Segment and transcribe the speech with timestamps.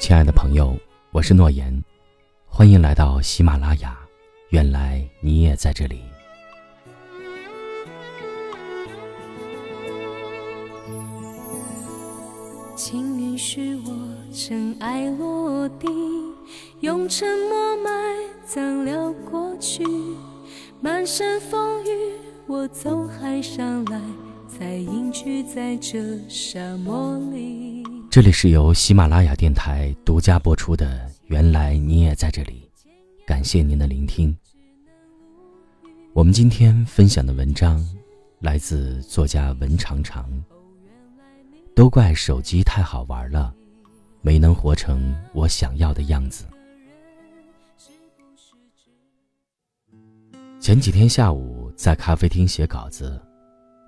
[0.00, 0.74] 亲爱的朋友，
[1.12, 1.84] 我是诺言，
[2.46, 3.98] 欢迎来到喜马拉雅。
[4.48, 6.00] 原来你也在这里。
[12.74, 13.92] 请允许我
[14.32, 15.86] 尘埃落地，
[16.80, 17.90] 用沉默埋
[18.46, 19.84] 葬了过去。
[20.80, 24.00] 满身风雨，我从海上来，
[24.48, 27.59] 才隐居在这沙漠里。
[28.10, 32.68] 这里是由喜马拉雅电台独家播出的《原来你也在这里》，
[33.24, 34.36] 感谢您的聆听。
[36.12, 37.80] 我们今天分享的文章
[38.40, 40.28] 来自作家文长长。
[41.72, 43.54] 都怪手机太好玩了，
[44.22, 46.44] 没能活成我想要的样子。
[50.58, 53.22] 前几天下午在咖啡厅写稿子，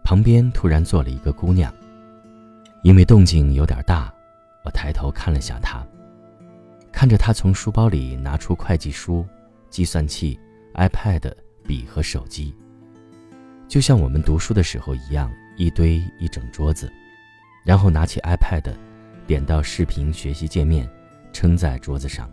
[0.04, 1.74] 旁边突然坐了一个姑娘。
[2.82, 4.12] 因为动静有点大，
[4.64, 5.86] 我抬头看了下他，
[6.90, 9.24] 看着他从书包里拿出会计书、
[9.70, 10.38] 计算器、
[10.74, 11.32] iPad、
[11.64, 12.52] 笔和手机，
[13.68, 16.92] 就像我们读书的时候一样，一堆一整桌子，
[17.64, 18.74] 然后拿起 iPad，
[19.28, 20.90] 点到视频学习界面，
[21.32, 22.28] 撑在桌子上。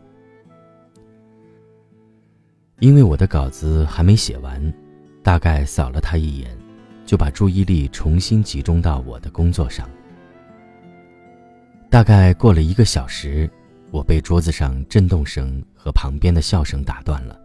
[2.79, 4.73] 因为我的稿子还没写完，
[5.21, 6.57] 大概扫了他一眼，
[7.05, 9.87] 就把注意力重新集中到我的工作上。
[11.89, 13.49] 大概过了一个小时，
[13.89, 17.39] 我被桌子上震动声和旁边的笑声打断了。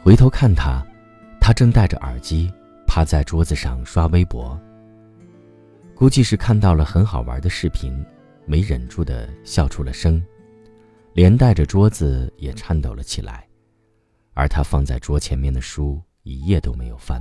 [0.00, 0.86] 回头看他，
[1.40, 2.48] 他正戴着耳机，
[2.86, 4.58] 趴在桌子上刷微博。
[5.96, 8.06] 估计是看到了很好玩的视频，
[8.46, 10.24] 没忍住的笑出了声，
[11.12, 13.44] 连带着桌子也颤抖了起来。
[14.32, 17.20] 而他放在桌前面的书一页都没有翻。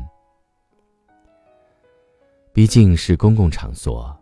[2.54, 4.17] 毕竟是公共场所，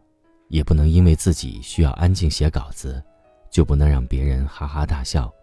[0.48, 3.04] 也不能因为自己需要安静写稿子，
[3.50, 5.34] 就不能让别人哈哈大笑。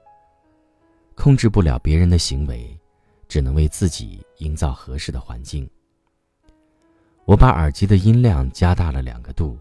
[1.15, 2.79] 控制不了别人的行为，
[3.29, 5.69] 只能为自己营造合适的环境。
[7.25, 9.59] 我把耳机的音量加大了两个度，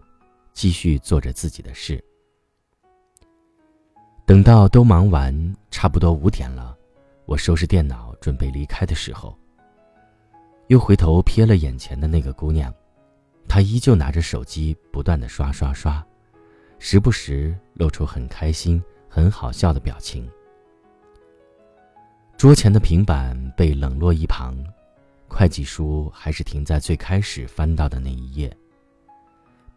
[0.52, 2.02] 继续做着自己的事。
[4.24, 6.76] 等到都忙完，差不多五点了。
[7.26, 9.36] 我收拾电脑准备离开的时候，
[10.68, 12.72] 又回头瞥了眼前的那个姑娘，
[13.48, 16.04] 他依旧拿着手机不断的刷刷刷，
[16.78, 20.28] 时不时露出很开心、很好笑的表情。
[22.36, 24.56] 桌前的平板被冷落一旁，
[25.28, 28.54] 会计书还是停在最开始翻到的那一页，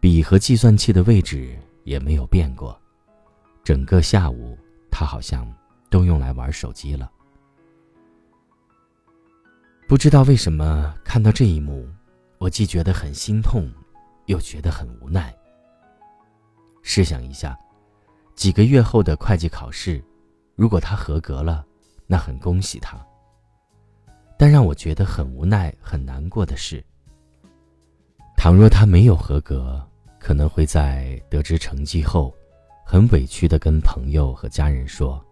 [0.00, 2.76] 笔和计算器的位置也没有变过，
[3.62, 4.58] 整个下午
[4.90, 5.46] 他好像
[5.90, 7.10] 都用来玩手机了。
[9.86, 11.88] 不知道为什么看到这一幕，
[12.38, 13.68] 我既觉得很心痛，
[14.26, 15.34] 又觉得很无奈。
[16.82, 17.58] 试想一下，
[18.34, 20.04] 几个月后的会计考试，
[20.54, 21.64] 如果他合格了，
[22.06, 22.98] 那很恭喜他。
[24.38, 26.84] 但让我觉得很无奈、很难过的是，
[28.36, 29.82] 倘若他没有合格，
[30.18, 32.34] 可能会在得知成绩后，
[32.84, 35.24] 很委屈的跟朋友和家人说：“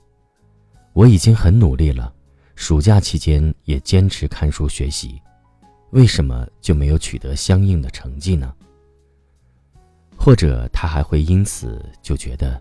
[0.95, 2.13] 我已经很努力了。”
[2.57, 5.21] 暑假期间也坚持看书学习，
[5.95, 8.53] 为什么就没有取得相应的成绩呢？
[10.17, 12.61] 或者他还会因此就觉得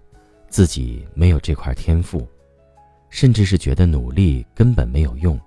[0.49, 2.27] 自己没有这块天赋，
[3.09, 5.39] 甚至是觉得努力根本没有用。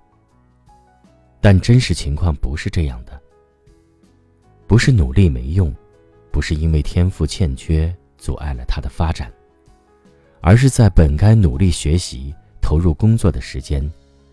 [1.39, 3.17] 但真实情况不是这样的，
[4.67, 5.73] 不是努力没用，
[6.29, 9.31] 不是因为天赋欠缺阻碍了他的发展，
[10.41, 13.89] 而是在本该努力学习、投入工作的时间。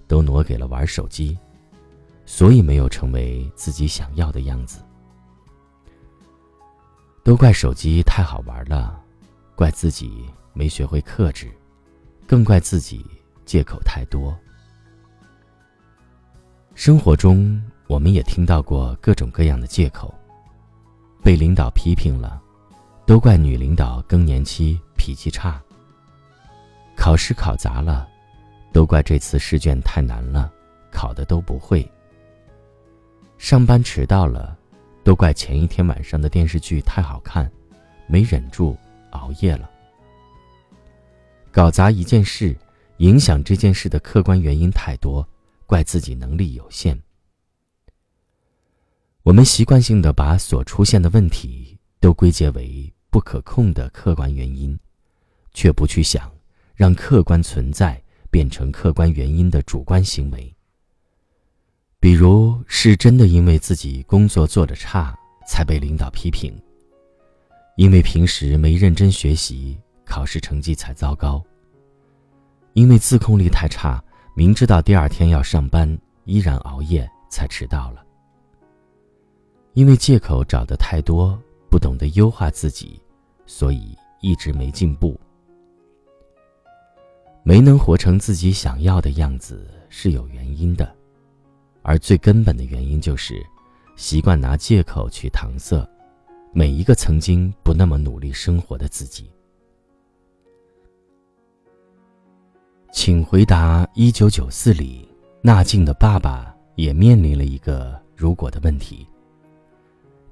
[0.06, 1.36] 都挪给了玩手机，
[2.26, 4.80] 所以没有成为自己想要的样子。
[7.22, 9.00] 都怪手机太好玩了，
[9.54, 11.50] 怪自己没学会克制，
[12.26, 13.04] 更怪自己
[13.44, 14.36] 借口太多。
[16.74, 20.12] 生活中，我们也听到过各种各样的借口：
[21.22, 22.42] 被领导批评了，
[23.06, 25.60] 都怪女领导更年期脾气差；
[26.96, 28.08] 考试考砸了。
[28.72, 30.52] 都怪这次试卷太难了，
[30.90, 31.88] 考的都不会。
[33.44, 34.56] 上班迟到了，
[35.02, 37.52] 都怪前一天晚上的电视剧太好看，
[38.06, 38.74] 没忍住
[39.10, 39.70] 熬夜了。
[41.52, 42.56] 搞砸一件事，
[43.00, 45.28] 影响这件事的客观原因太多，
[45.66, 46.98] 怪自己能力有限。
[49.24, 54.74] 我们习惯性的把所出现的问题都归结为不可控的客观原因，
[55.52, 56.32] 却不去想
[56.74, 58.02] 让客观存在。
[58.30, 60.53] 变成客观原因的主观行为，
[62.04, 65.18] 比如是真的因为自己工作做得差
[65.48, 66.54] 才被领导批评，
[67.78, 71.42] 因为平时没认真学习考试成绩才糟糕。
[72.74, 74.04] 因为自控力太差，
[74.36, 78.04] 明知道第二天要上班，依然熬夜才迟到了。
[79.72, 81.40] 因为借口找的太多，
[81.70, 83.00] 不懂得优化自己，
[83.46, 85.18] 所以一直没进步。
[87.42, 90.94] 没能活成自己想要的样子是有原因的，
[91.84, 93.44] 而最根本的原因就是
[93.94, 95.86] 习惯拿借口去搪塞
[96.52, 99.30] 每一个曾经不那么努力生活的自己。
[102.90, 105.06] 请回答：一九九四里，
[105.42, 109.06] 纳静的爸爸也面临了一个如果的问题。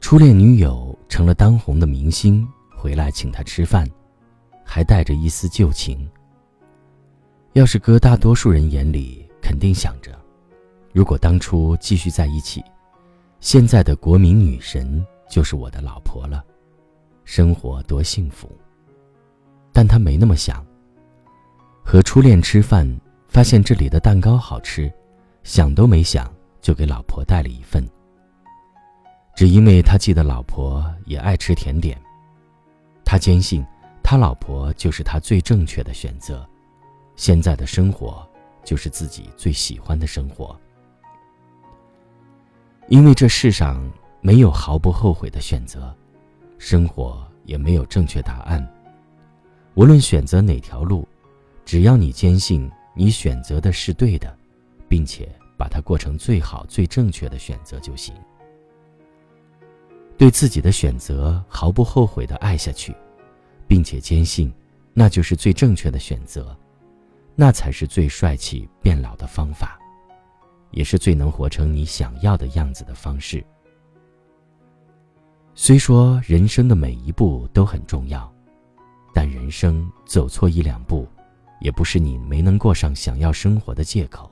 [0.00, 3.88] 初恋女友成了当红的明星，回来请他吃饭，
[4.64, 6.08] 还带着一丝旧情。
[7.52, 10.16] 要是搁大多数人眼里，肯定想着，
[10.92, 12.62] 如果当初继续在一起，
[13.40, 16.44] 现在的国民女神就是我的老婆了，
[17.24, 18.50] 生活多幸福。
[19.72, 20.64] 但他没那么想。
[21.82, 22.86] 和初恋吃饭，
[23.26, 24.92] 发现这里的蛋糕好吃，
[25.42, 27.82] 想都没想就给老婆带了一份。
[29.34, 31.98] 只因为他记得老婆也爱吃甜点，
[33.02, 33.64] 他坚信
[34.02, 36.46] 他老婆就是他最正确的选择。
[37.16, 38.28] 现在的生活
[38.62, 40.54] 就是自己最喜欢的生活，
[42.92, 43.82] 因为这世上
[44.20, 45.96] 没有毫不后悔的选择，
[46.58, 48.62] 生活也没有正确答案。
[49.72, 51.08] 无论选择哪条路，
[51.64, 54.36] 只要你坚信你选择的是对的，
[54.90, 58.14] 并且把它过成最好、最正确的选择就行。
[60.18, 62.94] 对自己的选择毫不后悔的爱下去，
[63.66, 64.52] 并且坚信
[64.92, 66.54] 那就是最正确的选择。
[67.34, 69.80] 那才是最帅气变老的方法，
[70.72, 73.44] 也是最能活成你想要的样子的方式。
[75.54, 78.30] 虽说人生的每一步都很重要，
[79.14, 81.06] 但人生走错一两步，
[81.60, 84.30] 也不是你没能过上想要生活的借口。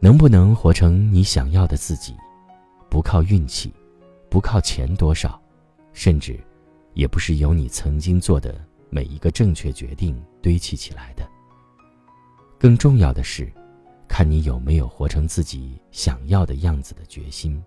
[0.00, 2.14] 能不能活成你想要的自己，
[2.88, 3.74] 不靠运气，
[4.30, 5.40] 不靠钱多少，
[5.92, 6.38] 甚至，
[6.94, 8.64] 也不是由你曾经做的。
[8.90, 11.28] 每一个正确决定堆砌起来的。
[12.58, 13.52] 更重要的是，
[14.08, 17.62] 看你有没有活成自己想要的样子的决心。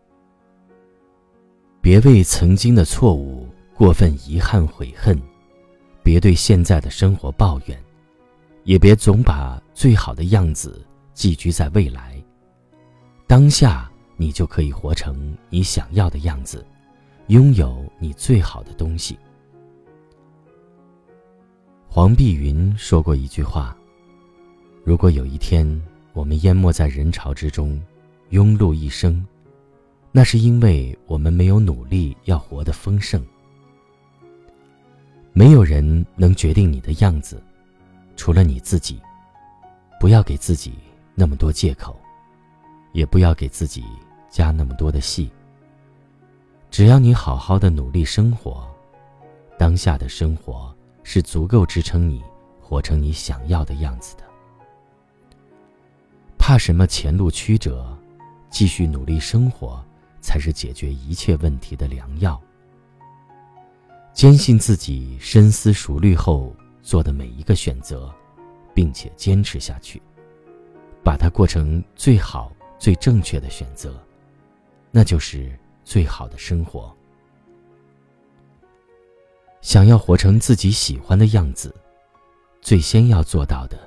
[1.80, 5.20] 别为曾经的错误过分遗憾悔恨，
[6.04, 7.84] 别对现在的生活抱怨，
[8.64, 12.22] 也别总把最好的样子寄居在未来。
[13.28, 16.66] 当下，你就可以活成你想要的样子，
[17.28, 19.18] 拥有你最好的东西。
[21.88, 23.76] 黄碧云说过一句话
[24.86, 25.66] ：“如果有一天
[26.14, 27.82] 我们淹没在人潮之中，
[28.32, 29.26] 庸碌一生，
[30.12, 33.26] 那是因为我们没有努力要活得丰盛。
[35.34, 37.42] 没有人能决定你的样子，
[38.16, 39.00] 除了你自己。
[40.00, 40.74] 不要给自己
[41.14, 41.96] 那么多借口，
[42.92, 43.84] 也不要给自己
[44.30, 45.32] 加那么多的戏。
[46.70, 48.68] 只要你好好的努力生活，
[49.58, 50.74] 当下的生活。”
[51.04, 52.22] 是足够支撑你
[52.60, 54.24] 活成你想要的样子的。
[56.42, 57.96] 怕什么前路曲折？
[58.50, 59.80] 继续努力生活，
[60.22, 62.42] 才是解决一切问题的良药。
[64.12, 68.12] 坚信自己深思熟虑后做的每一个选择，
[68.74, 70.02] 并且坚持下去，
[71.04, 73.94] 把它过成最好、最正确的选择，
[74.90, 76.92] 那就是最好的生活。
[79.62, 81.74] 想要活成自己喜欢的样子，
[82.62, 83.78] 最先要做到的，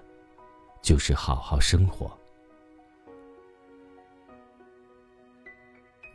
[0.81, 2.17] 就是好好生活。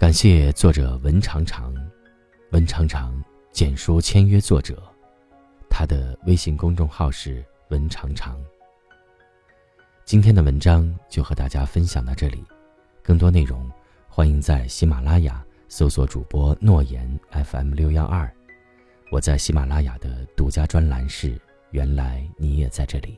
[0.09, 1.71] 感谢作者文长长，
[2.49, 4.81] 文长长简书签约作者，
[5.69, 8.43] 他的微信公众号是文长长。
[10.05, 12.43] 今天的文章就和大家分享到这里，
[13.03, 13.71] 更多内容
[14.07, 18.27] 欢迎在喜马拉雅搜索主播诺言 FM 六幺二。
[19.11, 21.35] 我在喜马拉雅的独家专栏是
[21.69, 23.15] 《原来你也在这里》，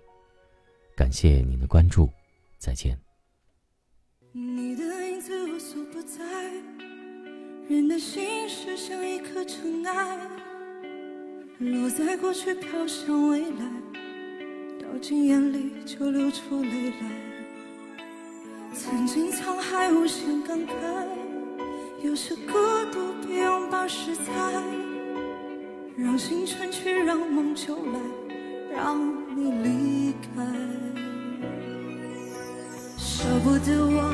[0.97, 2.09] 感谢您的关注，
[2.57, 2.99] 再见。
[4.33, 6.19] 你的影子无所不在，
[7.71, 10.17] 人的心事像一颗尘埃，
[11.59, 13.65] 落在过去飘向未来，
[14.77, 17.09] 掉进眼里就流出泪来。
[18.73, 20.73] 曾经沧海无限感慨，
[22.03, 22.51] 有些孤
[22.91, 24.23] 独别用把石材。
[25.95, 27.99] 让星辰去，让梦就来，
[28.75, 28.99] 让
[29.33, 30.45] 你离开。
[32.97, 34.13] 舍不得忘，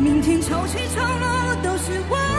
[0.00, 2.37] 明天潮起潮落，都是我。